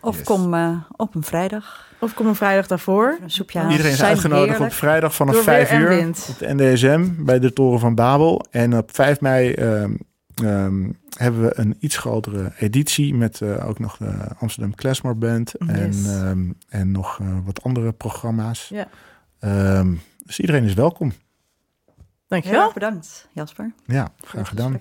Of 0.00 0.16
Yes. 0.16 0.26
kom 0.26 0.54
eh, 0.54 0.80
op 0.96 1.14
een 1.14 1.22
vrijdag. 1.22 1.85
Of 1.98 2.14
kom 2.14 2.26
een 2.26 2.34
vrijdag 2.34 2.66
daarvoor. 2.66 3.18
Een 3.22 3.30
soepje 3.30 3.58
halen. 3.58 3.72
Iedereen 3.72 3.92
is 3.92 3.98
Zijn 3.98 4.10
uitgenodigd 4.10 4.48
heerlijk. 4.50 4.70
op 4.72 4.76
vrijdag 4.78 5.14
vanaf 5.14 5.34
Door 5.34 5.44
weer 5.44 5.54
5 5.54 5.70
en 5.70 5.80
uur 5.80 5.88
wind. 5.88 6.26
op 6.30 6.38
de 6.38 6.54
NDSM 6.54 7.04
bij 7.24 7.38
de 7.38 7.52
Toren 7.52 7.80
van 7.80 7.94
Babel. 7.94 8.46
En 8.50 8.76
op 8.76 8.94
5 8.94 9.20
mei 9.20 9.52
ehm, 9.52 9.90
ehm, 10.44 10.90
hebben 11.16 11.42
we 11.42 11.52
een 11.54 11.76
iets 11.80 11.96
grotere 11.96 12.52
editie 12.58 13.14
met 13.14 13.40
eh, 13.40 13.68
ook 13.68 13.78
nog 13.78 13.96
de 13.96 14.12
Amsterdam 14.38 14.74
Klesmore 14.74 15.14
Band 15.16 15.54
en, 15.54 15.86
Yes. 15.86 16.06
ehm, 16.06 16.50
en 16.68 16.90
nog 16.92 17.18
eh, 17.20 17.26
wat 17.44 17.62
andere 17.62 17.92
programma's. 17.92 18.68
Ja. 18.68 18.88
Ehm, 19.40 19.94
dus 20.24 20.40
iedereen 20.40 20.64
is 20.64 20.74
welkom. 20.74 21.08
Heel 21.08 21.94
Dankjewel. 22.28 22.64
erg 22.64 22.74
bedankt, 22.74 23.28
Jasper. 23.32 23.72
Ja, 23.86 24.08
graag 24.24 24.48
gedaan. 24.48 24.80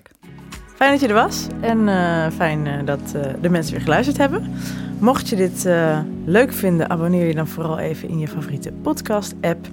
Fijn 0.75 0.91
dat 0.91 0.99
je 1.01 1.07
er 1.07 1.13
was. 1.13 1.47
En 1.61 1.87
eh, 1.87 2.27
fijn 2.31 2.67
eh, 2.67 2.85
dat 2.85 2.99
eh, 3.15 3.33
de 3.41 3.49
mensen 3.49 3.73
weer 3.73 3.81
geluisterd 3.81 4.17
hebben. 4.17 4.51
Mocht 4.99 5.29
je 5.29 5.35
dit 5.35 5.65
eh, 5.65 5.99
leuk 6.25 6.53
vinden, 6.53 6.89
abonneer 6.89 7.27
je 7.27 7.33
dan 7.33 7.47
vooral 7.47 7.79
even 7.79 8.09
in 8.09 8.19
je 8.19 8.27
favoriete 8.27 8.71
podcast-app. 8.71 9.67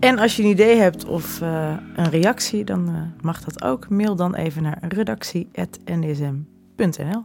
En 0.00 0.18
als 0.18 0.36
je 0.36 0.42
een 0.42 0.48
idee 0.48 0.76
hebt 0.76 1.04
of 1.04 1.40
eh, 1.40 1.76
een 1.96 2.10
reactie, 2.10 2.64
dan 2.64 2.88
eh, 2.88 2.94
mag 3.20 3.44
dat 3.44 3.62
ook. 3.62 3.88
Mail 3.88 4.16
dan 4.16 4.34
even 4.34 4.62
naar 4.62 4.78
redactie.ndsm.nl. 4.88 7.24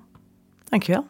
Dankjewel. 0.63 1.05